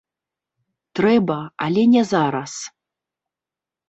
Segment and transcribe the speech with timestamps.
[0.99, 2.53] Трэба, але не зараз.